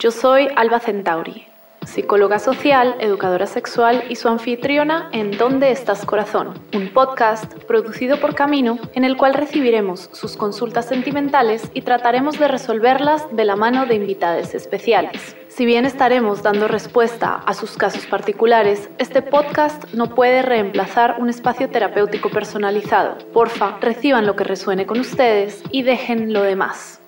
[0.00, 1.46] Yo soy Alba Centauri,
[1.84, 6.58] psicóloga social, educadora sexual y su anfitriona en ¿Dónde estás corazón?
[6.74, 12.48] Un podcast producido por Camino en el cual recibiremos sus consultas sentimentales y trataremos de
[12.48, 15.36] resolverlas de la mano de invitados especiales.
[15.48, 21.28] Si bien estaremos dando respuesta a sus casos particulares, este podcast no puede reemplazar un
[21.28, 23.18] espacio terapéutico personalizado.
[23.34, 26.99] Porfa, reciban lo que resuene con ustedes y dejen lo demás.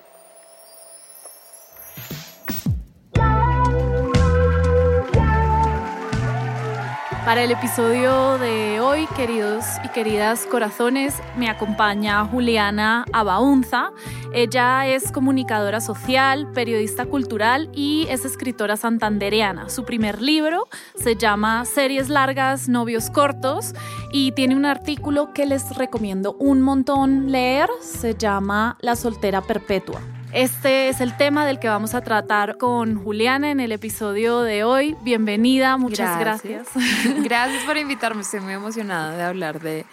[7.25, 13.91] Para el episodio de hoy, queridos y queridas corazones, me acompaña Juliana Abaunza.
[14.33, 19.69] Ella es comunicadora social, periodista cultural y es escritora santandereana.
[19.69, 23.73] Su primer libro se llama Series largas, novios cortos
[24.11, 27.69] y tiene un artículo que les recomiendo un montón leer.
[27.79, 30.01] Se llama La soltera perpetua.
[30.33, 34.63] Este es el tema del que vamos a tratar con Juliana en el episodio de
[34.63, 34.95] hoy.
[35.03, 36.69] Bienvenida, muchas gracias.
[37.23, 39.85] Gracias, por invitarme, estoy muy emocionada de hablar de,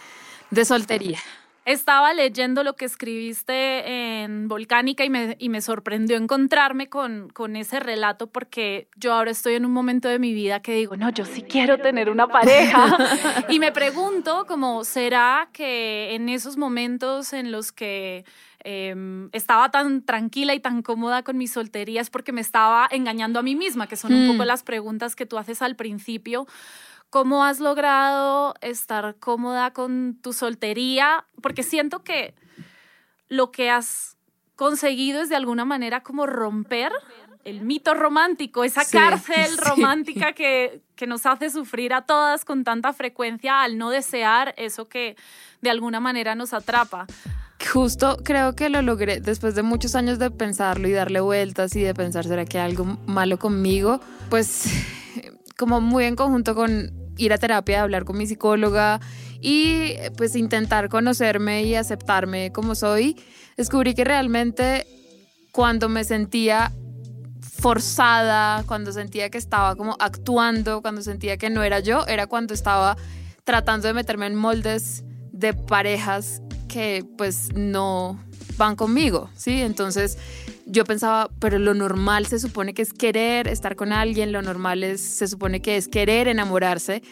[0.51, 1.19] de soltería.
[1.67, 7.55] Estaba leyendo lo que escribiste en Volcánica y me, y me sorprendió encontrarme con, con,
[7.55, 11.11] ese relato porque yo ahora estoy en un momento de mi vida que digo, no,
[11.11, 12.97] yo sí quiero tener una pareja.
[13.51, 18.25] y me pregunto, como, ¿será que en esos momentos en los que
[18.63, 23.39] Em, estaba tan tranquila y tan cómoda con mi soltería es porque me estaba engañando
[23.39, 24.47] a mí misma, que son un poco mm.
[24.47, 26.47] las preguntas que tú haces al principio.
[27.09, 31.25] ¿Cómo has logrado estar cómoda con tu soltería?
[31.41, 32.35] Porque siento que
[33.29, 34.17] lo que has
[34.57, 36.93] conseguido es de alguna manera como romper
[37.45, 42.93] el mito romántico, esa cárcel romántica que, que nos hace sufrir a todas con tanta
[42.93, 45.17] frecuencia al no desear eso que
[45.63, 47.07] de alguna manera nos atrapa.
[47.69, 51.83] Justo creo que lo logré después de muchos años de pensarlo y darle vueltas y
[51.83, 54.01] de pensar, ¿será que hay algo malo conmigo?
[54.31, 54.65] Pues
[55.59, 59.01] como muy en conjunto con ir a terapia, hablar con mi psicóloga
[59.41, 63.17] y pues intentar conocerme y aceptarme como soy,
[63.57, 64.87] descubrí que realmente
[65.53, 66.73] cuando me sentía
[67.43, 72.55] forzada, cuando sentía que estaba como actuando, cuando sentía que no era yo, era cuando
[72.55, 72.97] estaba
[73.45, 78.19] tratando de meterme en moldes de parejas que pues no
[78.57, 79.61] van conmigo, ¿sí?
[79.61, 80.19] Entonces
[80.67, 84.85] yo pensaba, pero lo normal se supone que es querer estar con alguien, lo normal
[84.85, 87.03] es, se supone que es querer enamorarse.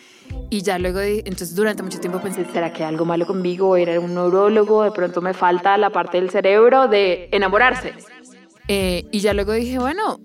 [0.50, 3.76] Y ya luego, entonces durante mucho tiempo pensé, ¿será que algo malo conmigo?
[3.76, 7.94] Era un neurólogo, de pronto me falta la parte del cerebro de enamorarse.
[8.68, 10.20] Eh, y ya luego dije, bueno,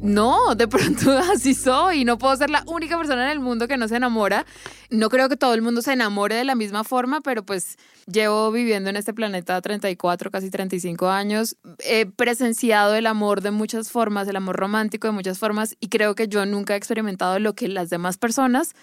[0.00, 2.04] no, de pronto así soy.
[2.04, 4.44] No puedo ser la única persona en el mundo que no se enamora.
[4.90, 8.50] No creo que todo el mundo se enamore de la misma forma, pero pues llevo
[8.50, 11.56] viviendo en este planeta 34, casi 35 años.
[11.78, 16.14] He presenciado el amor de muchas formas, el amor romántico de muchas formas, y creo
[16.14, 18.74] que yo nunca he experimentado lo que las demás personas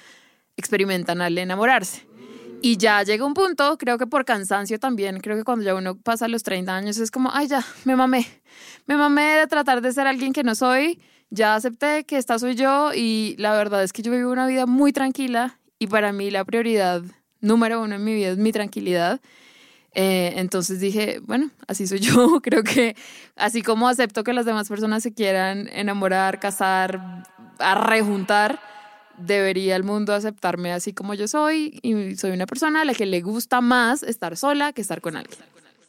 [0.58, 2.11] experimentan al enamorarse.
[2.64, 5.98] Y ya llega un punto, creo que por cansancio también, creo que cuando ya uno
[5.98, 8.28] pasa los 30 años es como, ay, ya, me mamé.
[8.86, 11.00] Me mamé de tratar de ser alguien que no soy,
[11.32, 14.68] ya acepté que esta soy yo y la verdad es que yo vivo una vida
[14.68, 17.02] muy tranquila y para mí la prioridad
[17.40, 19.20] número uno en mi vida es mi tranquilidad.
[19.94, 22.42] Eh, entonces dije, bueno, así soy yo.
[22.44, 22.96] Creo que
[23.36, 27.24] así como acepto que las demás personas se quieran enamorar, casar,
[27.58, 28.60] a rejuntar,
[29.22, 33.06] debería el mundo aceptarme así como yo soy y soy una persona a la que
[33.06, 35.40] le gusta más estar sola que estar con alguien.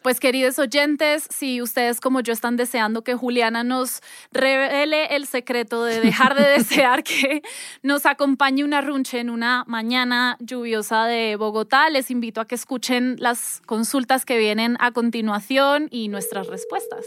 [0.02, 4.00] Pues queridos oyentes, si ustedes como yo están deseando que Juliana nos
[4.32, 7.42] revele el secreto de dejar de desear que
[7.84, 13.14] nos acompañe una runche en una mañana lluviosa de Bogotá, les invito a que escuchen
[13.20, 17.04] las consultas que vienen a continuación y nuestras respuestas.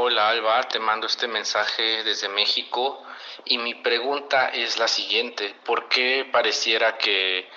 [0.00, 3.02] Hola Alba, te mando este mensaje desde México.
[3.46, 7.50] Y mi pregunta es la siguiente, ¿por qué pareciera que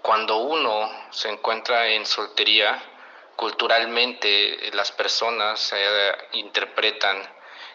[0.00, 2.80] cuando uno se encuentra en soltería,
[3.34, 7.20] culturalmente las personas eh, interpretan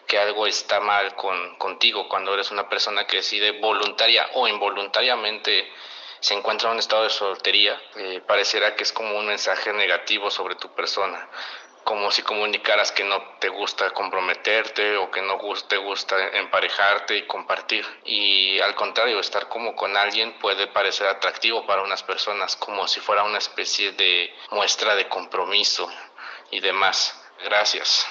[0.06, 5.70] que algo está mal con, contigo cuando eres una persona que decide voluntaria o involuntariamente
[6.20, 10.30] se encuentra en un estado de soltería, eh, pareciera que es como un mensaje negativo
[10.30, 11.28] sobre tu persona
[11.84, 15.38] como si comunicaras que no te gusta comprometerte o que no
[15.68, 17.86] te gusta emparejarte y compartir.
[18.04, 23.00] Y al contrario, estar como con alguien puede parecer atractivo para unas personas, como si
[23.00, 25.88] fuera una especie de muestra de compromiso
[26.50, 27.20] y demás.
[27.44, 28.06] Gracias.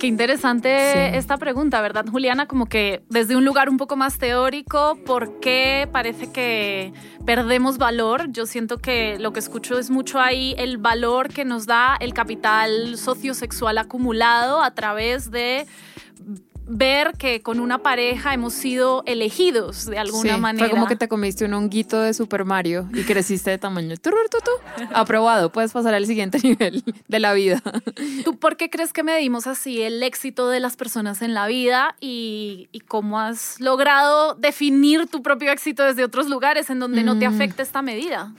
[0.00, 2.46] Qué interesante esta pregunta, ¿verdad, Juliana?
[2.46, 6.94] Como que desde un lugar un poco más teórico, ¿por qué parece que
[7.26, 8.32] perdemos valor?
[8.32, 12.14] Yo siento que lo que escucho es mucho ahí el valor que nos da el
[12.14, 15.66] capital sociosexual acumulado a través de
[16.70, 20.66] ver que con una pareja hemos sido elegidos de alguna sí, manera.
[20.66, 23.96] Fue como que te comiste un honguito de Super Mario y creciste de tamaño.
[24.94, 27.60] Aprobado, puedes pasar al siguiente nivel de la vida.
[28.24, 31.96] ¿Tú por qué crees que medimos así el éxito de las personas en la vida
[32.00, 37.18] y, y cómo has logrado definir tu propio éxito desde otros lugares en donde no
[37.18, 37.34] te mm.
[37.34, 38.32] afecta esta medida?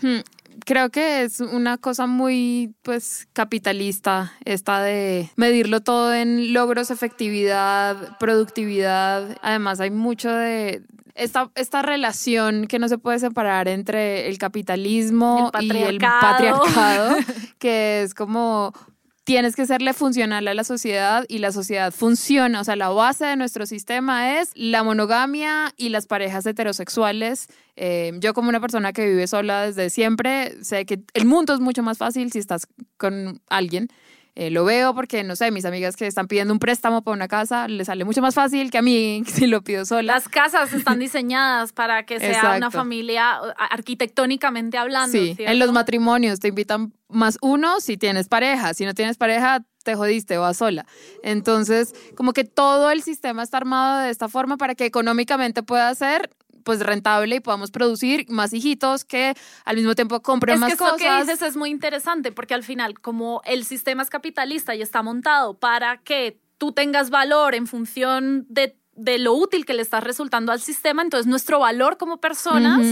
[0.66, 8.18] Creo que es una cosa muy pues capitalista esta de medirlo todo en logros, efectividad,
[8.20, 9.38] productividad.
[9.42, 10.84] Además hay mucho de
[11.16, 17.18] esta, esta relación que no se puede separar entre el capitalismo y el patriarcado,
[17.60, 18.74] que es como
[19.24, 23.26] tienes que serle funcional a la sociedad y la sociedad funciona, o sea, la base
[23.26, 27.48] de nuestro sistema es la monogamia y las parejas heterosexuales.
[27.76, 31.60] Eh, yo como una persona que vive sola desde siempre, sé que el mundo es
[31.60, 33.90] mucho más fácil si estás con alguien.
[34.36, 37.28] Eh, lo veo porque, no sé, mis amigas que están pidiendo un préstamo para una
[37.28, 40.14] casa, les sale mucho más fácil que a mí si lo pido sola.
[40.14, 45.12] Las casas están diseñadas para que sea una familia arquitectónicamente hablando.
[45.12, 49.66] Sí, en los matrimonios te invitan más uno si tienes pareja, si no tienes pareja
[49.84, 50.86] te jodiste, vas sola.
[51.24, 55.94] Entonces, como que todo el sistema está armado de esta forma para que económicamente pueda
[55.96, 56.30] ser
[56.64, 59.36] pues rentable y podamos producir más hijitos que
[59.66, 60.96] al mismo tiempo compren más cosas.
[60.96, 64.76] Es que que dices es muy interesante porque al final como el sistema es capitalista
[64.76, 68.76] y está montado para que tú tengas valor en función de,
[69.18, 72.86] lo útil que le estás resultando al sistema, entonces nuestro valor como personas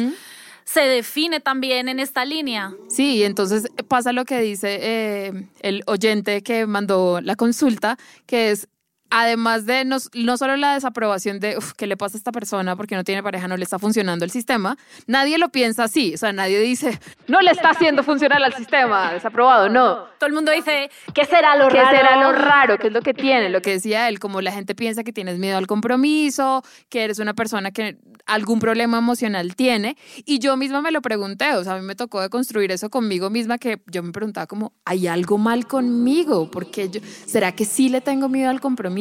[0.64, 2.74] se define también en esta línea.
[2.90, 8.68] Sí, entonces pasa lo que dice eh, el oyente que mandó la consulta, que es
[9.10, 12.96] además de no, no, solo la desaprobación de qué le pasa a esta persona porque
[12.96, 14.78] no tiene pareja, no le está funcionando el sistema,
[15.08, 16.14] nadie lo piensa así.
[16.14, 20.10] O sea, nadie dice, no le está haciendo funcionar al sistema, desaprobado, no.
[20.20, 21.98] Todo el mundo dice, ¿qué será lo ¿Qué raro?
[21.98, 22.78] será lo raro?
[22.78, 23.50] ¿Qué es lo que tiene?
[23.50, 27.20] Lo que decía él, como la gente piensa que tienes miedo al compromiso, que eres
[27.20, 29.98] una persona que algún problema emocional tiene.
[30.26, 32.90] Y yo misma me lo pregunté, o sea, a mí me tocó de construir eso
[32.90, 36.52] conmigo misma, que yo me preguntaba como, ¿hay algo mal conmigo?
[36.52, 38.99] Porque yo, ¿será que sí le tengo miedo al compromiso?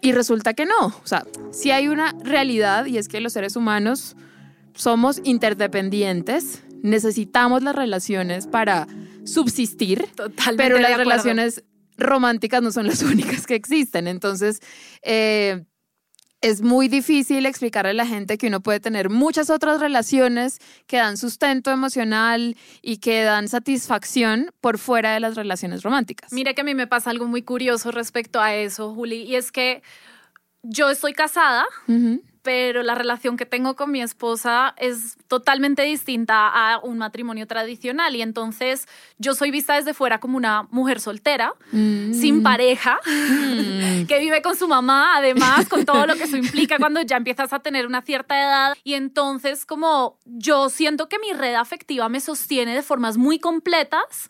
[0.00, 0.86] Y resulta que no.
[0.86, 4.16] O sea, sí hay una realidad y es que los seres humanos
[4.74, 8.86] somos interdependientes, necesitamos las relaciones para
[9.24, 11.64] subsistir, Totalmente pero las relaciones
[11.96, 14.06] románticas no son las únicas que existen.
[14.08, 14.60] Entonces,
[15.02, 15.64] eh,
[16.44, 20.98] es muy difícil explicarle a la gente que uno puede tener muchas otras relaciones que
[20.98, 26.34] dan sustento emocional y que dan satisfacción por fuera de las relaciones románticas.
[26.34, 29.52] Mira que a mí me pasa algo muy curioso respecto a eso, Juli, y es
[29.52, 29.82] que
[30.62, 31.64] yo estoy casada
[32.44, 38.14] pero la relación que tengo con mi esposa es totalmente distinta a un matrimonio tradicional
[38.14, 38.86] y entonces
[39.16, 42.12] yo soy vista desde fuera como una mujer soltera, mm.
[42.12, 44.04] sin pareja, mm.
[44.08, 47.54] que vive con su mamá, además, con todo lo que eso implica cuando ya empiezas
[47.54, 52.20] a tener una cierta edad y entonces como yo siento que mi red afectiva me
[52.20, 54.28] sostiene de formas muy completas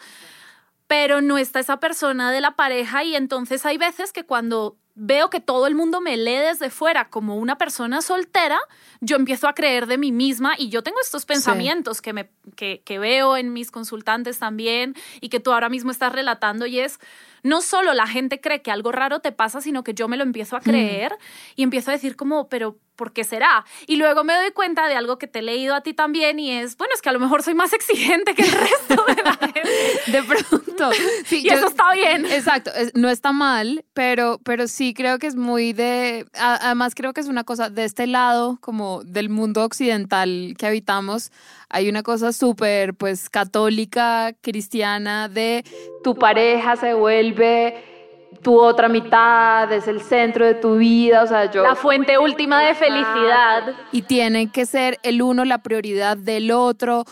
[0.86, 5.28] pero no está esa persona de la pareja y entonces hay veces que cuando veo
[5.28, 8.58] que todo el mundo me lee desde fuera como una persona soltera,
[9.00, 12.82] yo empiezo a creer de mí misma y yo tengo estos pensamientos que, me, que,
[12.84, 17.00] que veo en mis consultantes también y que tú ahora mismo estás relatando y es,
[17.44, 20.22] no solo la gente cree que algo raro te pasa, sino que yo me lo
[20.22, 20.62] empiezo a mm.
[20.62, 21.16] creer
[21.56, 23.64] y empiezo a decir como, pero ¿por qué será?
[23.86, 26.52] Y luego me doy cuenta de algo que te he leído a ti también y
[26.52, 29.32] es, bueno, es que a lo mejor soy más exigente que el resto de la
[29.32, 29.62] gente.
[30.06, 30.90] De pronto.
[31.24, 32.26] Sí, y eso está bien.
[32.26, 37.20] Exacto, no está mal, pero, pero sí creo que es muy de, además creo que
[37.20, 41.30] es una cosa de este lado, como del mundo occidental que habitamos,
[41.70, 45.64] hay una cosa súper, pues, católica, cristiana, de
[46.02, 47.94] tu pareja se vuelve
[48.42, 51.62] tu otra mitad, es el centro de tu vida, o sea, yo...
[51.62, 53.74] La fuente última de felicidad.
[53.90, 57.04] Y tiene que ser el uno la prioridad del otro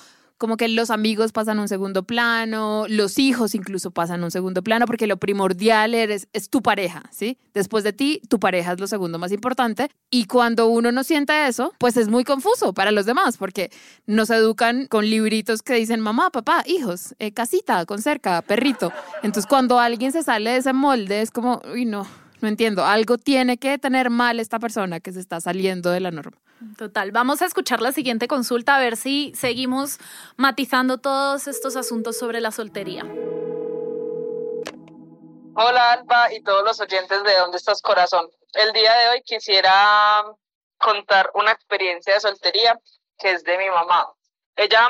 [0.43, 4.87] como que los amigos pasan un segundo plano, los hijos incluso pasan un segundo plano,
[4.87, 7.39] porque lo primordial eres, es tu pareja, ¿sí?
[7.55, 9.89] Después de ti, tu pareja es lo segundo más importante.
[10.11, 13.71] Y cuando uno no siente eso, pues es muy confuso para los demás, porque
[14.07, 18.93] nos educan con libritos que dicen mamá, papá, hijos, eh, casita, con cerca, perrito.
[19.23, 22.05] Entonces cuando alguien se sale de ese molde, es como, uy, no,
[22.43, 26.11] no entiendo, algo tiene que tener mal esta persona que se está saliendo de la
[26.11, 26.39] norma.
[26.77, 29.99] Total, vamos a escuchar la siguiente consulta a ver si seguimos
[30.37, 33.05] matizando todos estos asuntos sobre la soltería.
[35.55, 38.29] Hola Alba y todos los oyentes de ¿Dónde estás corazón?
[38.55, 40.25] El día de hoy quisiera
[40.79, 42.79] contar una experiencia de soltería
[43.19, 44.13] que es de mi mamá.
[44.57, 44.89] Ella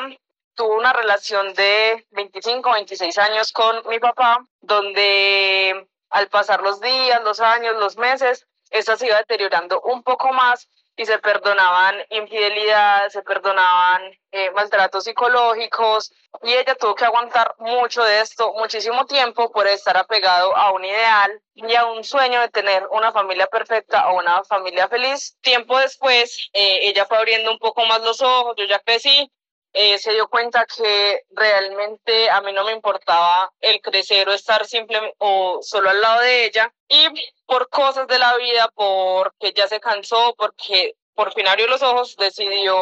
[0.55, 7.23] tuvo una relación de 25, 26 años con mi papá, donde al pasar los días,
[7.25, 13.15] los años, los meses, esta se iba deteriorando un poco más y se perdonaban infidelidades,
[13.15, 19.51] se perdonaban eh, maltratos psicológicos y ella tuvo que aguantar mucho de esto, muchísimo tiempo
[19.51, 24.11] por estar apegado a un ideal y a un sueño de tener una familia perfecta
[24.11, 25.37] o una familia feliz.
[25.41, 29.31] Tiempo después, eh, ella fue abriendo un poco más los ojos, yo ya crecí,
[29.73, 34.67] eh, se dio cuenta que realmente a mí no me importaba el crecer o estar
[34.67, 37.07] simplemente o solo al lado de ella y
[37.47, 42.17] por cosas de la vida, porque ya se cansó, porque por fin abrió los ojos,
[42.17, 42.75] decidió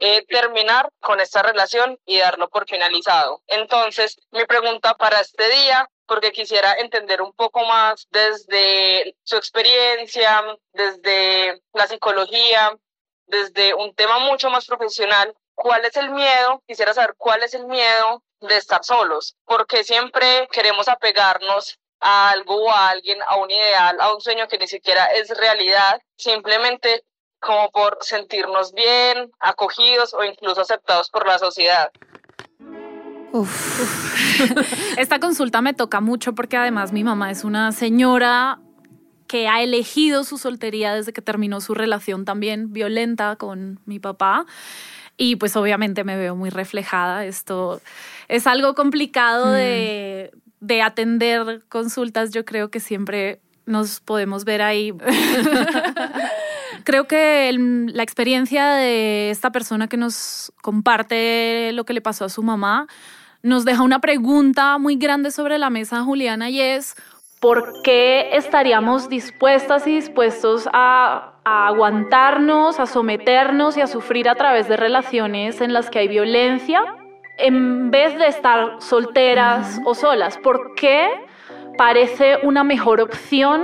[0.00, 3.42] eh, terminar con esta relación y darlo por finalizado.
[3.46, 10.44] Entonces, mi pregunta para este día, porque quisiera entender un poco más desde su experiencia,
[10.72, 12.76] desde la psicología,
[13.26, 16.62] desde un tema mucho más profesional, ¿cuál es el miedo?
[16.66, 22.64] Quisiera saber cuál es el miedo de estar solos, porque siempre queremos apegarnos a algo
[22.64, 27.04] o a alguien, a un ideal, a un sueño que ni siquiera es realidad, simplemente
[27.40, 31.90] como por sentirnos bien, acogidos o incluso aceptados por la sociedad.
[34.96, 38.60] Esta consulta me toca mucho porque además mi mamá es una señora
[39.26, 44.46] que ha elegido su soltería desde que terminó su relación también violenta con mi papá.
[45.22, 47.26] Y pues obviamente me veo muy reflejada.
[47.26, 47.82] Esto
[48.28, 49.52] es algo complicado mm.
[49.52, 52.30] de, de atender consultas.
[52.30, 54.94] Yo creo que siempre nos podemos ver ahí.
[56.84, 57.54] Creo que
[57.92, 62.86] la experiencia de esta persona que nos comparte lo que le pasó a su mamá
[63.42, 66.94] nos deja una pregunta muy grande sobre la mesa, Juliana, y es,
[67.40, 74.68] ¿por qué estaríamos dispuestas y dispuestos a, aguantarnos, a someternos y a sufrir a través
[74.68, 76.84] de relaciones en las que hay violencia
[77.38, 80.36] en vez de estar solteras o solas?
[80.36, 81.08] ¿Por qué
[81.78, 83.62] parece una mejor opción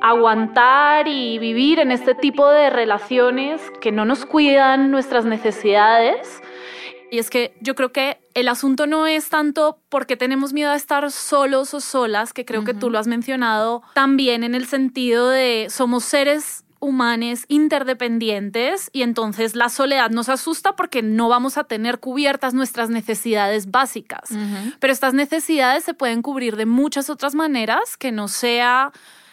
[0.00, 6.40] aguantar y vivir en este tipo de relaciones que no nos cuidan nuestras necesidades?
[7.12, 10.76] Y es que yo creo que el asunto no es tanto porque tenemos miedo a
[10.76, 15.28] estar solos o solas, que creo que tú lo has mencionado también en el sentido
[15.28, 21.64] de somos seres humanos interdependientes y entonces la soledad nos asusta porque no vamos a
[21.64, 24.30] tener cubiertas nuestras necesidades básicas.
[24.80, 28.90] Pero estas necesidades se pueden cubrir de muchas otras maneras que no sea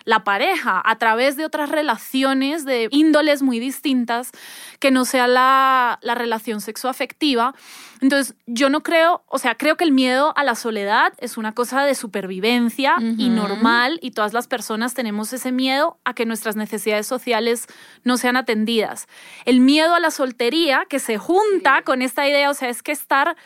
[0.10, 4.32] la pareja a través de otras relaciones de índoles muy distintas
[4.80, 7.54] que no sea la, la relación sexoafectiva.
[8.01, 11.51] Entonces, yo no creo, o sea, creo que el miedo a la soledad es una
[11.51, 16.56] cosa de supervivencia y normal y todas las personas tenemos ese miedo a que nuestras
[16.56, 17.68] necesidades sociales
[18.04, 19.08] no sean atendidas.
[19.46, 22.94] El miedo a la soltería que se junta con esta idea, o sea, es que
[22.94, 23.38] estar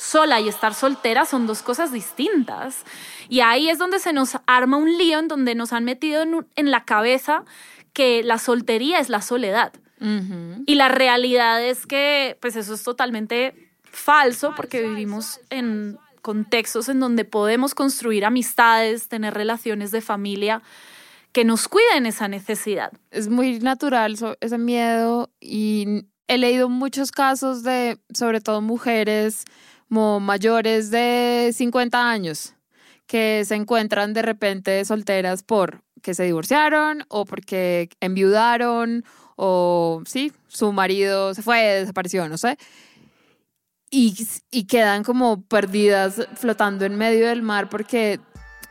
[0.00, 2.84] sola y estar soltera son dos cosas distintas.
[3.28, 6.70] Y ahí es donde se nos arma un lío en donde nos han metido en,
[6.70, 7.44] la cabeza
[7.92, 9.72] que la soltería es la soledad.
[10.64, 17.00] Y la realidad es que, pues eso es totalmente falso porque vivimos en contextos en
[17.00, 20.62] donde podemos construir amistades, tener relaciones de familia
[21.32, 22.92] que nos cuiden esa necesidad.
[23.10, 29.44] Es muy natural ese miedo y he leído muchos casos de, sobre todo mujeres,
[29.90, 32.54] como mayores de 50 años
[33.08, 39.04] que se encuentran de repente solteras por que se divorciaron o porque enviudaron
[39.34, 42.56] o sí, su marido se fue, desapareció, no sé.
[43.90, 44.16] Y,
[44.52, 48.20] y quedan como perdidas flotando en medio del mar porque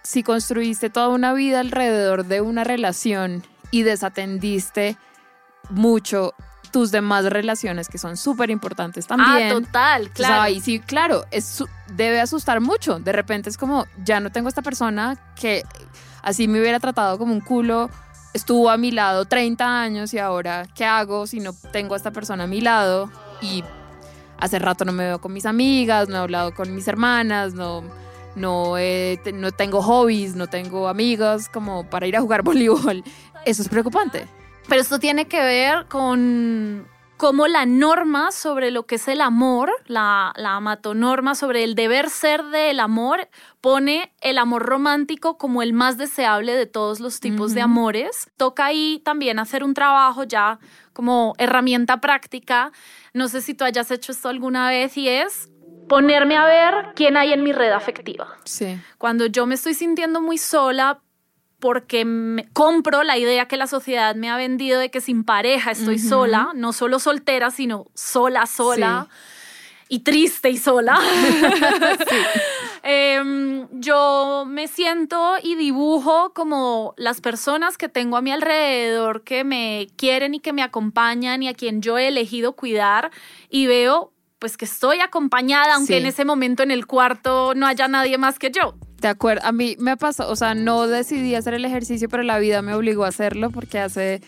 [0.03, 4.95] si construiste toda una vida alrededor de una relación y desatendiste
[5.69, 6.33] mucho
[6.71, 9.51] tus demás relaciones que son súper importantes ah, también.
[9.51, 10.41] Ah, total, claro.
[10.41, 11.63] ahí sí, claro, es,
[11.95, 12.99] debe asustar mucho.
[12.99, 15.63] De repente es como, ya no tengo esta persona que
[16.21, 17.89] así me hubiera tratado como un culo,
[18.33, 22.11] estuvo a mi lado 30 años y ahora, ¿qué hago si no tengo a esta
[22.11, 23.11] persona a mi lado?
[23.41, 23.63] Y
[24.37, 27.83] hace rato no me veo con mis amigas, no he hablado con mis hermanas, no,
[28.35, 28.75] no,
[29.33, 33.03] no tengo hobbies, no tengo amigas como para ir a jugar voleibol.
[33.45, 34.27] Eso es preocupante.
[34.69, 39.71] Pero esto tiene que ver con cómo la norma sobre lo que es el amor,
[39.87, 43.27] la, la amatonorma sobre el deber ser del amor,
[43.61, 48.29] pone el amor romántico como el más deseable de todos los tipos de amores.
[48.37, 50.59] Toca ahí también hacer un trabajo ya
[50.93, 52.71] como herramienta práctica.
[53.13, 55.49] No sé si tú hayas hecho esto alguna vez y es
[55.89, 58.37] ponerme a ver quién hay en mi red afectiva.
[58.45, 58.79] Sí.
[58.99, 61.01] Cuando yo me estoy sintiendo muy sola
[61.59, 65.71] porque me compro la idea que la sociedad me ha vendido de que sin pareja
[65.71, 69.07] estoy sola, no solo soltera, sino sola, sola.
[69.91, 70.99] Y triste y sola.
[72.83, 79.43] Em, yo me siento y dibujo como las personas que tengo a mi alrededor que
[79.43, 83.11] me quieren y que me acompañan y a quien yo he elegido cuidar
[83.49, 87.89] y veo pues que estoy acompañada, aunque en ese momento en el cuarto no haya
[87.89, 88.75] nadie más que yo.
[89.01, 92.37] De acuerdo, a mí me pasó, o sea, no decidí hacer el ejercicio, pero la
[92.39, 94.21] vida me obligó a hacerlo porque hace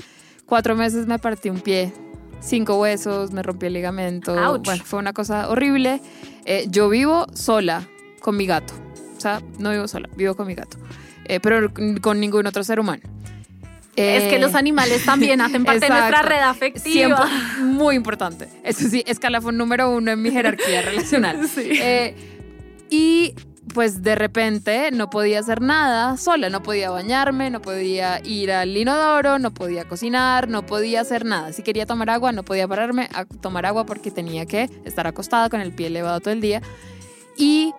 [0.46, 1.94] cuatro meses me partí un pie,
[2.40, 4.34] cinco huesos, me rompí el ligamento.
[4.64, 6.02] Bueno, fue una cosa horrible.
[6.46, 7.88] Eh, yo vivo sola
[8.22, 8.74] con mi gato,
[9.18, 10.78] o sea, no vivo sola, vivo con mi gato,
[11.26, 13.04] eh, pero con ningún otro ser humano
[13.96, 17.28] es que los eh, animales también hacen parte de nuestra red afectiva.
[17.60, 18.48] muy importante.
[18.64, 21.40] Eso sí, escalafón número uno en mi jerarquía relacional.
[21.58, 22.16] Eh,
[22.90, 23.34] y
[23.74, 28.76] pues de repente no podía hacer nada sola, no podía bañarme, no podía ir al
[28.76, 31.54] inodoro, no podía cocinar, no podía hacer nada.
[31.54, 35.50] Si quería tomar agua, no podía pararme a tomar agua porque tenía que estar acostada
[35.50, 36.62] con el pie elevado todo el día.
[37.38, 37.74] Y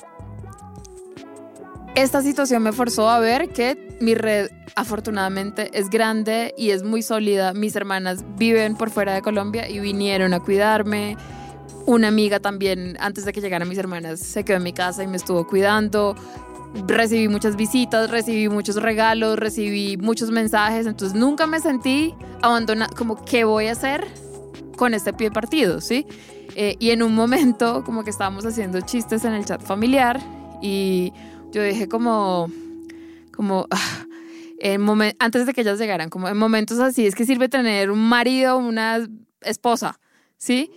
[1.94, 7.02] esta situación me forzó a ver que mi red afortunadamente es grande y es muy
[7.02, 7.52] sólida.
[7.52, 11.16] Mis hermanas viven por fuera de Colombia y vinieron a cuidarme.
[11.86, 15.06] Una amiga también, antes de que llegaran mis hermanas, se quedó en mi casa y
[15.06, 16.14] me estuvo cuidando.
[16.86, 23.22] Recibí muchas visitas, recibí muchos regalos, recibí muchos mensajes, entonces nunca me sentí abandonada, como,
[23.24, 24.06] ¿qué voy a hacer
[24.76, 25.80] con este pie partido?
[25.80, 26.06] ¿sí?
[26.54, 30.20] Eh, y en un momento, como que estábamos haciendo chistes en el chat familiar
[30.62, 31.12] y
[31.50, 32.50] yo dije como,
[33.34, 33.66] como,
[34.58, 38.08] en antes de que ellas llegaran, como en momentos así, es que sirve tener un
[38.08, 39.06] marido, una
[39.42, 39.98] esposa,
[40.36, 40.70] ¿sí?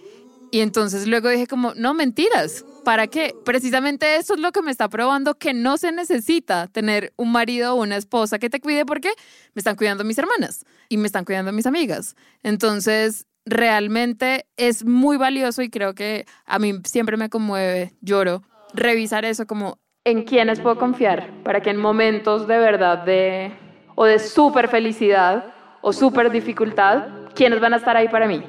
[0.55, 3.35] Y entonces luego dije como, no, mentiras, ¿para qué?
[3.43, 7.73] Precisamente eso es lo que me está probando que no se necesita tener un marido
[7.73, 9.09] o una esposa que te cuide porque
[9.53, 12.15] me están cuidando mis hermanas y me están cuidando mis amigas.
[12.41, 18.41] Entonces, realmente es muy valioso y creo que a mí siempre me conmueve, lloro,
[18.73, 23.51] revisar eso como en quiénes puedo confiar para que en momentos de verdad de
[23.95, 28.41] o de súper felicidad o súper dificultad, quiénes van a estar ahí para mí.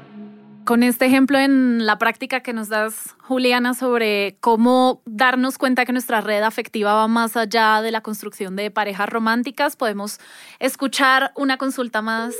[0.67, 5.93] Con este ejemplo en la práctica que nos das, Juliana, sobre cómo darnos cuenta que
[5.93, 10.19] nuestra red afectiva va más allá de la construcción de parejas románticas, podemos
[10.59, 12.35] escuchar una consulta más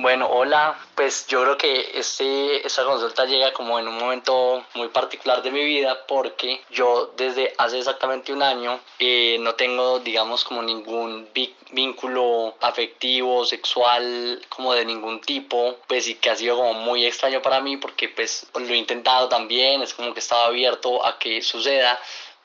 [0.00, 4.86] Bueno, hola, pues yo creo que este, esta consulta llega como en un momento muy
[4.90, 10.44] particular de mi vida porque yo desde hace exactamente un año eh, no tengo, digamos,
[10.44, 11.28] como ningún
[11.72, 17.42] vínculo afectivo, sexual, como de ningún tipo, pues y que ha sido como muy extraño
[17.42, 21.42] para mí porque pues lo he intentado también, es como que estaba abierto a que
[21.42, 21.98] suceda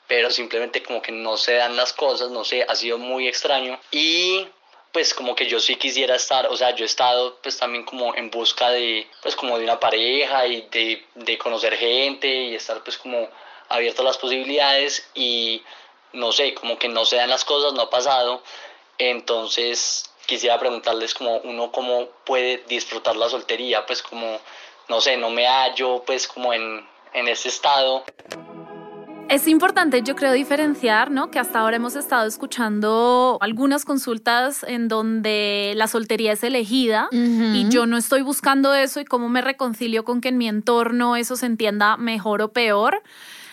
[0.08, 3.80] pero simplemente como que no se dan las cosas, no sé, ha sido muy extraño.
[3.90, 4.46] Y
[4.94, 8.14] pues como que yo sí quisiera estar, o sea, yo he estado pues también como
[8.14, 12.82] en busca de, pues como de una pareja y de, de conocer gente y estar
[12.84, 13.28] pues como
[13.68, 15.64] abierto a las posibilidades y
[16.12, 18.40] no sé, como que no se dan las cosas, no ha pasado,
[18.98, 24.38] entonces quisiera preguntarles como uno cómo puede disfrutar la soltería, pues como,
[24.88, 28.04] no sé, no me hallo pues como en, en ese estado.
[29.28, 31.30] Es importante, yo creo, diferenciar, ¿no?
[31.30, 37.68] Que hasta ahora hemos estado escuchando algunas consultas en donde la soltería es elegida y
[37.68, 41.36] yo no estoy buscando eso y cómo me reconcilio con que en mi entorno eso
[41.36, 43.02] se entienda mejor o peor.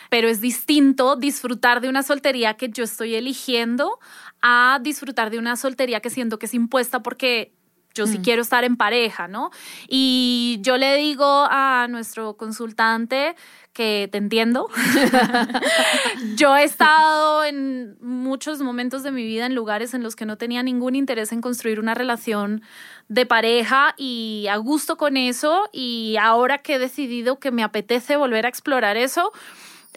[0.09, 3.97] Pero es distinto disfrutar de una soltería que yo estoy eligiendo
[4.41, 7.53] a disfrutar de una soltería que siento que es impuesta porque
[7.93, 8.21] yo sí mm.
[8.21, 9.51] quiero estar en pareja, ¿no?
[9.87, 13.35] Y yo le digo a nuestro consultante
[13.73, 14.67] que te entiendo.
[16.35, 20.37] yo he estado en muchos momentos de mi vida en lugares en los que no
[20.37, 22.61] tenía ningún interés en construir una relación
[23.07, 28.17] de pareja y a gusto con eso y ahora que he decidido que me apetece
[28.17, 29.31] volver a explorar eso,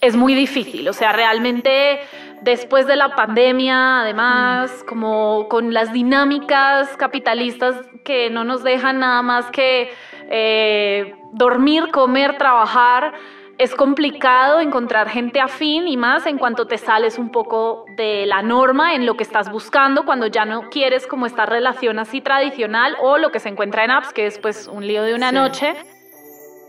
[0.07, 0.89] es muy difícil.
[0.89, 2.01] O sea, realmente
[2.43, 9.23] después de la pandemia, además, como con las dinámicas capitalistas que no nos dejan nada
[9.23, 9.91] más que
[10.31, 13.15] eh, dormir, comer, trabajar,
[13.57, 18.43] es complicado encontrar gente afín y más en cuanto te sales un poco de la
[18.43, 22.97] norma en lo que estás buscando cuando ya no quieres como esta relación así tradicional
[23.01, 25.75] o lo que se encuentra en apps, que es pues un lío de una noche.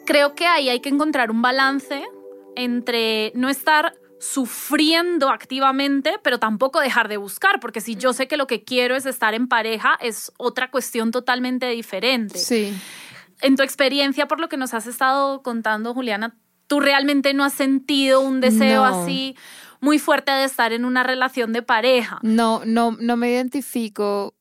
[0.05, 2.03] Creo que ahí hay que encontrar un balance
[2.55, 8.37] entre no estar sufriendo activamente, pero tampoco dejar de buscar, porque si yo sé que
[8.37, 12.39] lo que quiero es estar en pareja, es otra cuestión totalmente diferente.
[12.39, 12.73] Sí.
[13.41, 16.37] en tu experiencia, por lo que nos has estado contando, Juliana,
[16.67, 19.35] tú realmente no has sentido un deseo así
[19.81, 22.19] muy fuerte de estar en una relación de pareja.
[22.23, 24.33] No, no, no me identifico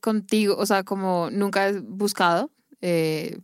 [0.00, 2.50] contigo, o sea, como nunca he buscado.
[2.80, 3.38] Eh.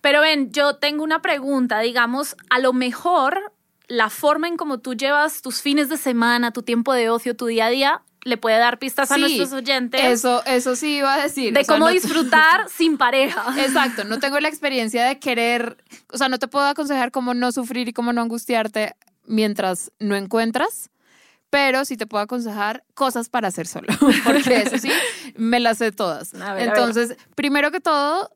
[0.00, 3.52] Pero ven, yo tengo una pregunta, digamos, a lo mejor
[3.88, 7.46] la forma en cómo tú llevas tus fines de semana, tu tiempo de ocio, tu
[7.46, 10.00] día a día, le puede dar pistas a nuestros oyentes.
[10.04, 11.52] Eso, eso sí iba a decir.
[11.52, 13.44] De cómo disfrutar sin pareja.
[13.58, 15.82] Exacto, no tengo la experiencia de querer,
[16.12, 20.16] o sea, no te puedo aconsejar cómo no sufrir y cómo no angustiarte mientras no
[20.16, 20.90] encuentras,
[21.50, 23.88] pero sí te puedo aconsejar cosas para hacer solo,
[24.24, 24.90] porque eso sí,
[25.36, 26.32] me las sé todas.
[26.58, 28.30] Entonces, primero que todo,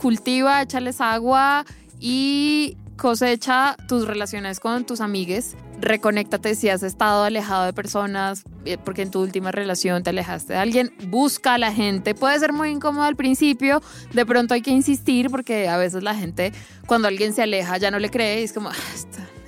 [0.00, 1.64] cultiva, échales agua
[2.00, 5.56] y cosecha tus relaciones con tus amigues.
[5.80, 10.52] Reconéctate si has estado alejado de personas, eh, porque en tu última relación te alejaste
[10.52, 10.92] de alguien.
[11.06, 12.14] Busca a la gente.
[12.14, 13.82] Puede ser muy incómodo al principio.
[14.12, 16.52] De pronto hay que insistir, porque a veces la gente,
[16.86, 18.42] cuando alguien se aleja, ya no le cree.
[18.42, 18.74] Y es como, ah,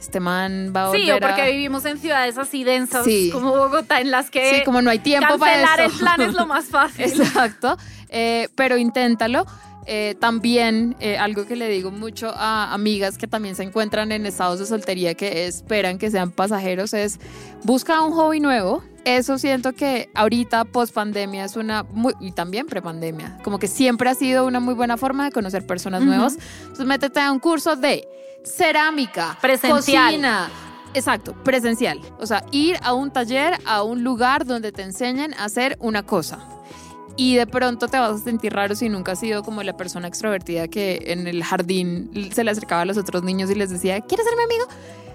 [0.01, 4.01] este man va a volver Sí, o porque vivimos en ciudades así densas como Bogotá,
[4.01, 4.57] en las que.
[4.57, 7.05] Sí, como no hay tiempo para Cancelar el plan es lo más fácil.
[7.07, 7.77] Exacto.
[8.09, 9.47] Eh, pero inténtalo.
[9.87, 14.27] Eh, también eh, algo que le digo mucho a amigas que también se encuentran en
[14.27, 17.19] estados de soltería que esperan que sean pasajeros es
[17.65, 18.83] busca un hobby nuevo.
[19.05, 23.67] Eso siento que ahorita post pandemia es una muy, y también pre pandemia, como que
[23.67, 26.37] siempre ha sido una muy buena forma de conocer personas nuevas.
[26.61, 28.07] Entonces métete a un curso de
[28.45, 30.07] cerámica, presencial.
[30.07, 30.51] cocina,
[30.95, 32.01] Exacto, presencial.
[32.21, 36.03] O sea, ir a un taller, a un lugar donde te enseñen a hacer una
[36.03, 36.39] cosa
[37.17, 40.09] y de pronto te vas a sentir raro si nunca has sido como la persona
[40.09, 44.01] extrovertida que en el jardín se le acercaba a los otros niños y les decía,
[44.01, 44.65] ¿quieres ser mi amigo?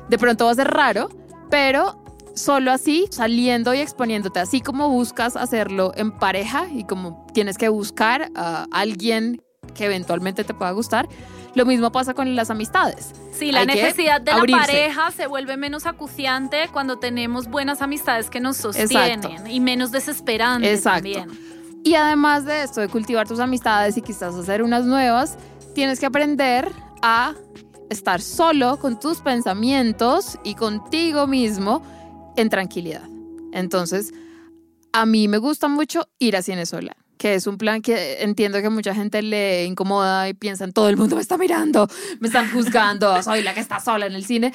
[0.09, 1.09] De pronto va a ser raro,
[1.49, 2.03] pero
[2.35, 7.69] solo así, saliendo y exponiéndote, así como buscas hacerlo en pareja y como tienes que
[7.69, 9.41] buscar a alguien
[9.73, 11.09] que eventualmente te pueda gustar,
[11.55, 13.13] lo mismo pasa con las amistades.
[13.31, 18.39] Sí, la necesidad de la pareja se vuelve menos acuciante cuando tenemos buenas amistades que
[18.39, 21.11] nos sostienen y menos desesperante Exacto.
[21.11, 21.56] también.
[21.87, 25.37] Y además de esto, de cultivar tus amistades y quizás hacer unas nuevas,
[25.73, 26.69] tienes que aprender
[27.01, 27.33] a
[27.89, 31.81] estar solo con tus pensamientos y contigo mismo
[32.35, 33.07] en tranquilidad.
[33.53, 34.13] Entonces,
[34.91, 38.61] a mí me gusta mucho ir a cine sola, que es un plan que entiendo
[38.61, 41.87] que mucha gente le incomoda y piensan, todo el mundo me está mirando,
[42.19, 44.53] me están juzgando, soy la que está sola en el cine.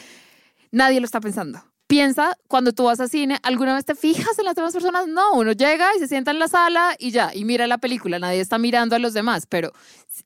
[0.70, 1.62] Nadie lo está pensando
[1.92, 5.06] piensa cuando tú vas a cine, ¿alguna vez te fijas en las demás personas?
[5.08, 8.18] No, uno llega y se sienta en la sala y ya, y mira la película,
[8.18, 9.72] nadie está mirando a los demás, pero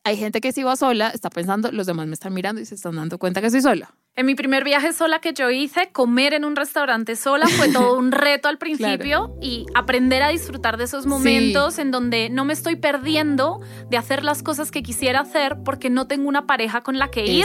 [0.04, 2.74] hay gente que si va sola, está pensando, los demás me están mirando y se
[2.74, 3.94] están dando cuenta que soy sola.
[4.14, 7.98] En mi primer viaje sola que yo hice, comer en un restaurante sola fue todo
[7.98, 12.54] un reto al principio y aprender a disfrutar de esos momentos en donde no me
[12.54, 16.98] estoy perdiendo de hacer las cosas que quisiera hacer porque no tengo una pareja con
[16.98, 17.44] la que ir.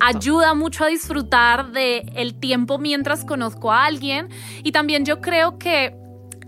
[0.00, 4.28] Ayuda mucho a disfrutar de el tiempo mientras conozco a alguien
[4.62, 6.01] y también yo creo que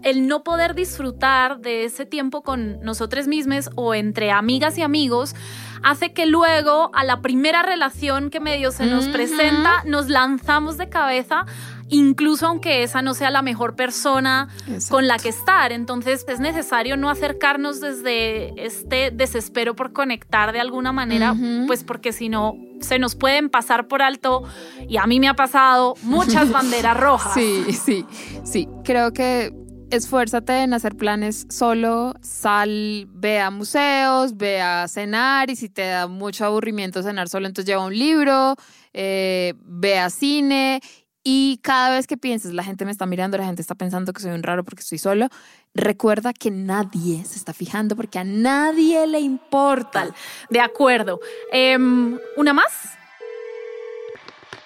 [0.05, 5.35] el no poder disfrutar de ese tiempo con nosotros mismos o entre amigas y amigos
[5.83, 10.89] hace que luego a la primera relación que medio se nos presenta nos lanzamos de
[10.89, 11.45] cabeza
[11.89, 14.49] incluso aunque esa no sea la mejor persona
[14.91, 15.73] con la que estar.
[15.73, 21.35] Entonces es necesario no acercarnos desde este desespero por conectar de alguna manera,
[21.67, 24.43] pues porque si no se nos pueden pasar por alto
[24.89, 27.35] y a mí me ha pasado muchas banderas rojas.
[27.35, 28.07] Sí, sí,
[28.45, 28.69] sí.
[28.85, 29.53] Creo que
[29.95, 35.87] esfuérzate en hacer planes solo, sal, ve a museos, ve a cenar y si te
[35.87, 38.57] da mucho aburrimiento cenar solo, entonces lleva un libro,
[38.93, 40.81] eh, ve a cine
[41.23, 44.21] y cada vez que pienses, la gente me está mirando, la gente está pensando que
[44.21, 45.29] soy un raro porque estoy solo,
[45.75, 50.09] recuerda que nadie se está fijando porque a nadie le importa.
[50.51, 51.21] De acuerdo.
[51.51, 52.73] Em, ¿Una más?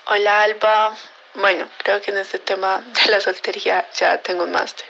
[0.07, 0.97] Hola Alba,
[1.39, 4.85] bueno, creo que en este tema de la soltería ya tengo un máster.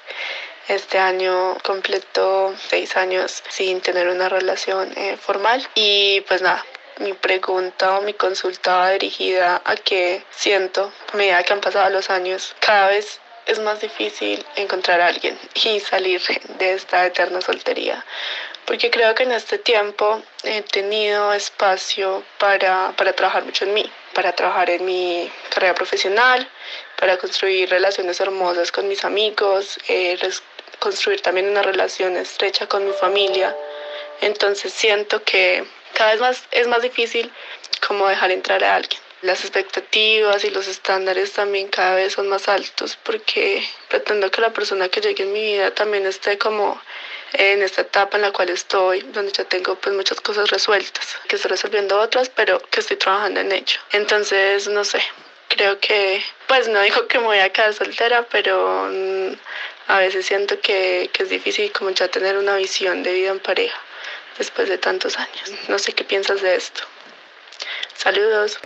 [0.67, 6.65] Este año completo seis años sin tener una relación eh, formal y pues nada,
[7.01, 11.89] mi pregunta o mi consulta va dirigida a que siento, a medida que han pasado
[11.91, 16.23] los años, cada vez es más difícil encontrar a alguien y salir
[16.59, 18.05] de esta eterna soltería.
[18.67, 23.91] Porque creo que en este tiempo he tenido espacio para, para trabajar mucho en mí,
[24.19, 26.51] para trabajar en mi carrera profesional,
[26.99, 30.19] para construir relaciones hermosas con mis amigos, eh,
[30.81, 33.57] construir también una relación estrecha con mi familia.
[34.21, 37.33] Entonces siento que cada vez más es más difícil
[37.87, 39.01] como dejar entrar a alguien.
[39.23, 44.51] Las expectativas y los estándares también cada vez son más altos porque pretendo que la
[44.51, 46.83] persona que llegue en mi vida también esté como
[47.33, 51.37] en esta etapa en la cual estoy, donde ya tengo pues muchas cosas resueltas, que
[51.37, 53.81] estoy resolviendo otras, pero que estoy trabajando en ello.
[53.93, 55.01] Entonces, no sé,
[55.49, 59.33] creo que, pues no digo que me voy a quedar soltera, pero mm,
[59.89, 63.41] a veces siento que, que es difícil como ya tener una visión de vida en
[63.41, 63.79] pareja
[64.39, 65.53] después de tantos años.
[65.69, 66.83] No sé qué piensas de esto.
[67.95, 68.59] Saludos.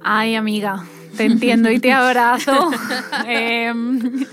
[0.00, 0.84] Ay, amiga,
[1.16, 2.70] te entiendo y te abrazo.
[3.26, 4.24] Em,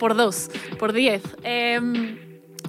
[0.00, 1.22] por dos, por diez.
[1.44, 2.18] Em,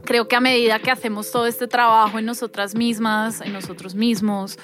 [0.06, 4.60] creo que a medida que hacemos todo este trabajo en nosotras mismas, en nosotros mismos,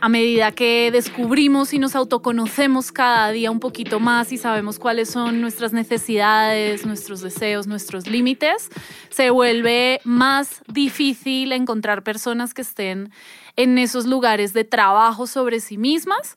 [0.00, 5.10] a medida que descubrimos y nos autoconocemos cada día un poquito más y sabemos cuáles
[5.10, 8.70] son nuestras necesidades, nuestros deseos, nuestros límites,
[9.10, 13.12] se vuelve más difícil encontrar personas que estén
[13.56, 16.36] en esos lugares de trabajo sobre sí mismas.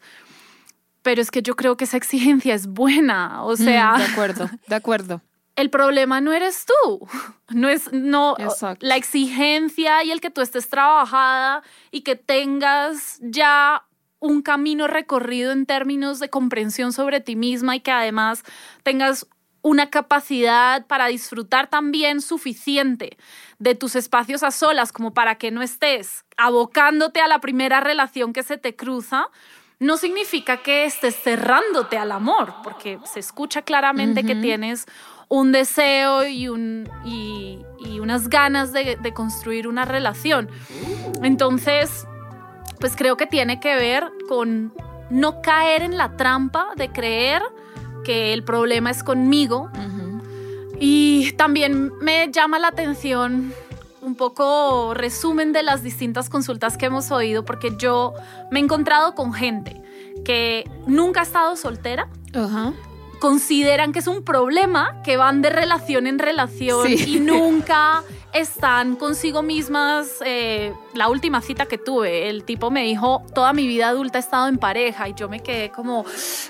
[1.01, 3.95] Pero es que yo creo que esa exigencia es buena, o sea...
[3.97, 5.21] de acuerdo, de acuerdo
[5.55, 7.07] el problema no eres tú,
[7.49, 8.35] no es no
[8.79, 13.85] la exigencia y el que tú estés trabajada y que tengas ya
[14.19, 18.43] un camino recorrido en términos de comprensión sobre ti misma y que además
[18.83, 19.27] tengas
[19.61, 23.17] una capacidad para disfrutar también suficiente
[23.59, 28.33] de tus espacios a solas como para que no estés abocándote a la primera relación
[28.33, 29.29] que se te cruza,
[29.79, 34.85] no significa que estés cerrándote al amor, porque se escucha claramente que tienes
[35.33, 37.59] un deseo y, un, y,
[37.99, 40.47] unas ganas de, de, construir una relación.
[41.23, 42.05] Entonces,
[42.79, 44.71] pues creo que tiene que ver con
[45.09, 47.41] no caer en la trampa de creer
[48.05, 49.71] que el problema es conmigo.
[50.79, 53.53] Y también me llama la atención
[54.01, 58.13] un poco resumen de las distintas consultas que hemos oído, porque yo
[58.51, 59.81] me he encontrado con gente
[60.23, 62.73] que nunca ha estado soltera, Ajá
[63.23, 69.41] consideran que es un problema que van de relación en relación y nunca están consigo
[69.41, 70.17] mismas.
[70.25, 74.19] Eh, la última cita que tuve, el tipo me dijo, toda mi vida adulta he
[74.19, 76.03] estado en pareja y yo me quedé como,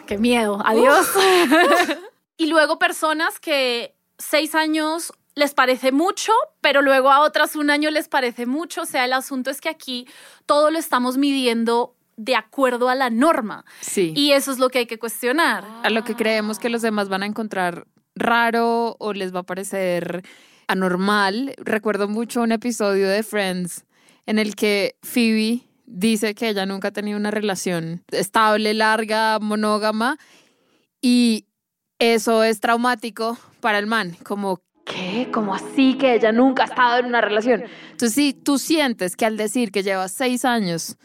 [0.08, 1.08] qué miedo, adiós.
[2.38, 7.92] y luego personas que seis años les parece mucho, pero luego a otras un año
[7.92, 8.82] les parece mucho.
[8.82, 10.08] O sea, el asunto es que aquí
[10.48, 13.66] todo lo estamos midiendo de acuerdo a la norma.
[13.82, 14.14] Sí.
[14.16, 15.66] Y eso es lo que hay que cuestionar.
[15.84, 19.44] A lo que creemos que los demás van a encontrar raro o les va a
[19.44, 20.24] parecer
[20.68, 21.54] anormal.
[21.58, 23.86] Recuerdo mucho un episodio de Friends
[24.26, 30.18] en el que Phoebe dice que ella nunca ha tenido una relación estable, larga, monógama
[31.02, 31.46] y
[32.00, 35.30] eso es traumático para el man, como ¿Qué?
[35.32, 37.64] ¿Cómo así que ella nunca ha estado en una relación?
[37.92, 40.98] Entonces, si tú sientes que al decir que llevas seis años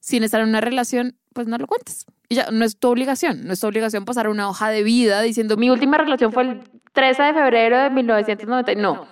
[0.00, 2.06] sin estar en una relación, pues no lo cuentes.
[2.28, 5.56] Ya, no es tu obligación, no es tu obligación pasar una hoja de vida diciendo,
[5.56, 6.60] mi última relación fue el
[6.92, 8.74] 13 de febrero de 1990.
[8.80, 9.06] No.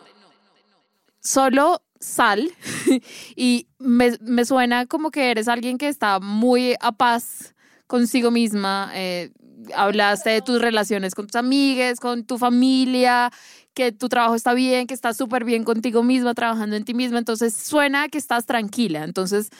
[1.20, 2.50] Solo sal
[3.36, 7.54] y me, me suena como que eres alguien que está muy a paz
[7.86, 8.90] consigo misma.
[8.94, 9.32] Eh,
[9.74, 13.30] hablaste de tus relaciones con tus amigas, con tu familia,
[13.74, 17.18] que tu trabajo está bien, que estás súper bien contigo misma, trabajando en ti misma.
[17.18, 19.04] Entonces suena que estás tranquila.
[19.04, 19.50] Entonces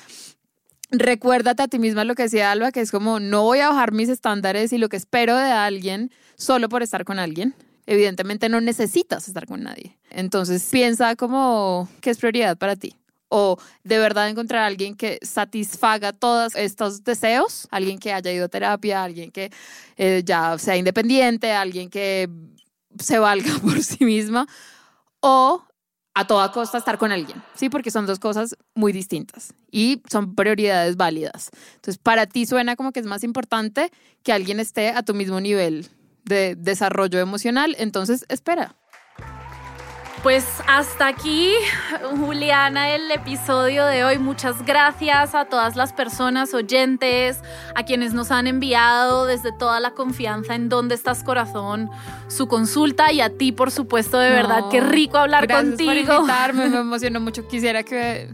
[0.90, 3.92] recuérdate a ti misma lo que decía Alba, que es como no voy a bajar
[3.92, 7.54] mis estándares y lo que espero de alguien solo por estar con alguien.
[7.86, 9.96] Evidentemente no necesitas estar con nadie.
[10.10, 12.94] Entonces piensa como qué es prioridad para ti.
[13.30, 18.46] O de verdad encontrar a alguien que satisfaga todos estos deseos, alguien que haya ido
[18.46, 19.50] a terapia, alguien que
[19.96, 22.28] eh, ya sea independiente, alguien que
[22.98, 24.46] se valga por sí misma,
[25.20, 25.62] o
[26.18, 27.68] a toda costa estar con alguien, ¿sí?
[27.68, 31.50] Porque son dos cosas muy distintas y son prioridades válidas.
[31.76, 33.92] Entonces, para ti suena como que es más importante
[34.24, 35.86] que alguien esté a tu mismo nivel
[36.24, 38.74] de desarrollo emocional, entonces espera.
[40.22, 41.52] Pues hasta aquí,
[42.18, 44.18] Juliana, el episodio de hoy.
[44.18, 47.40] Muchas gracias a todas las personas oyentes,
[47.74, 51.88] a quienes nos han enviado desde toda la confianza en dónde estás corazón
[52.26, 55.88] su consulta y a ti, por supuesto, de verdad, qué rico hablar contigo.
[55.88, 57.46] Por invitarme, me emocionó mucho.
[57.46, 58.28] Quisiera que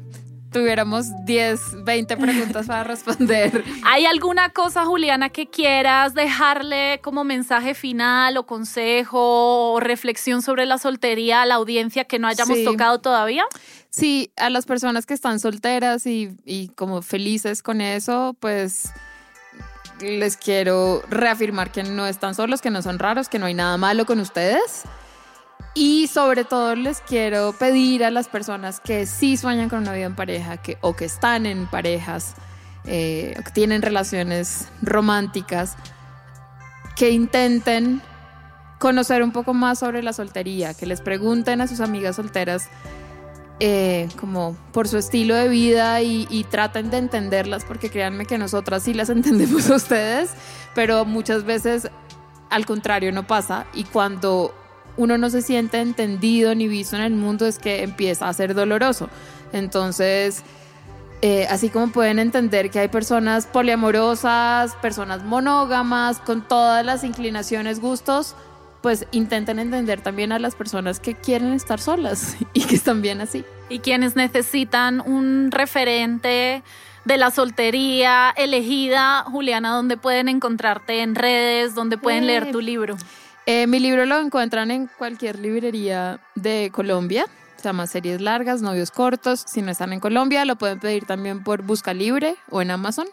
[0.55, 3.65] tuviéramos 10, 20 preguntas para responder.
[3.85, 10.65] ¿Hay alguna cosa, Juliana, que quieras dejarle como mensaje final o consejo o reflexión sobre
[10.65, 13.45] la soltería a la audiencia que no hayamos tocado todavía?
[13.91, 18.93] Sí, a las personas que están solteras y, y como felices con eso, pues
[20.01, 23.77] les quiero reafirmar que no están solos, que no son raros, que no hay nada
[23.77, 24.85] malo con ustedes
[25.75, 30.07] y sobre todo les quiero pedir a las personas que sí sueñan con una vida
[30.07, 32.35] en pareja que, o que están en parejas,
[32.85, 35.77] eh, o que tienen relaciones románticas,
[36.95, 38.01] que intenten
[38.79, 42.69] conocer un poco más sobre la soltería, que les pregunten a sus amigas solteras
[43.59, 48.39] eh, como por su estilo de vida y, y, traten de entenderlas, porque créanme que
[48.39, 50.31] nosotras sí las entendemos a ustedes,
[50.75, 51.89] pero muchas veces
[52.51, 54.55] al contrario no pasa y cuando
[54.97, 58.55] uno no se siente entendido ni visto en el mundo es que empieza a ser
[58.55, 59.09] doloroso.
[59.53, 60.43] Entonces,
[61.23, 67.81] eh, así como pueden entender que hay personas poliamorosas, personas monógamas, con todas las inclinaciones,
[67.81, 68.35] gustos,
[68.83, 73.21] pues intenten entender también a las personas que quieren estar solas y que están bien
[73.21, 73.45] así.
[73.71, 76.63] Y quienes necesitan un referente
[77.05, 81.75] de la soltería elegida, Juliana, ¿dónde pueden encontrarte en redes?
[81.75, 82.97] ¿Dónde pueden leer tu libro?
[83.47, 87.27] Eh, mi libro lo encuentran en cualquier librería de Colombia.
[87.57, 89.45] Se llama Series Largas, Novios Cortos.
[89.47, 93.07] Si no están en Colombia, lo pueden pedir también por Busca Libre o en Amazon.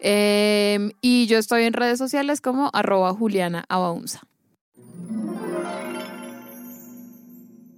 [0.00, 4.22] Em, y yo estoy en redes sociales como arroba Juliana Abaunza.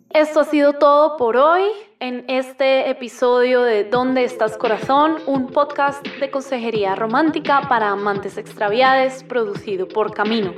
[0.08, 1.64] Esto ha sido todo por hoy
[2.00, 5.16] en este episodio de ¿Dónde estás corazón?
[5.26, 10.54] Un podcast de consejería romántica para amantes extraviados producido por Camino.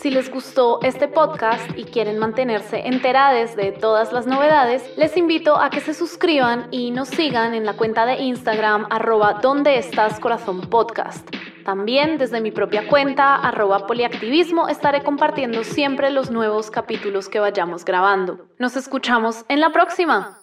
[0.00, 5.60] Si les gustó este podcast y quieren mantenerse enterados de todas las novedades, les invito
[5.60, 10.18] a que se suscriban y nos sigan en la cuenta de Instagram arroba donde estás
[10.18, 11.28] corazón podcast.
[11.66, 17.84] También desde mi propia cuenta arroba poliactivismo estaré compartiendo siempre los nuevos capítulos que vayamos
[17.84, 18.46] grabando.
[18.58, 20.39] Nos escuchamos en la próxima.